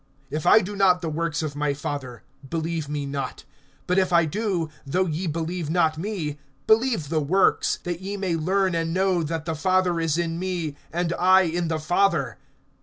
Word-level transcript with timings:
(37)If 0.31 0.45
I 0.47 0.59
do 0.61 0.75
not 0.75 1.01
the 1.03 1.09
works 1.11 1.43
of 1.43 1.55
my 1.55 1.75
Father, 1.75 2.23
believe 2.49 2.89
me 2.89 3.05
not. 3.05 3.43
(38)But 3.87 3.97
if 3.99 4.11
I 4.11 4.25
do, 4.25 4.67
though 4.83 5.05
ye 5.05 5.27
believe 5.27 5.69
not 5.69 5.99
me, 5.99 6.39
believe 6.65 7.09
the 7.09 7.21
works; 7.21 7.77
that 7.83 8.01
ye 8.01 8.17
may 8.17 8.35
learn 8.35 8.73
and 8.73 8.95
know, 8.95 9.21
that 9.21 9.45
the 9.45 9.53
Father 9.53 9.99
is 9.99 10.17
in 10.17 10.39
me, 10.39 10.75
and 10.91 11.13
I 11.19 11.41
in 11.41 11.67
the 11.67 11.77
Father. 11.77 12.37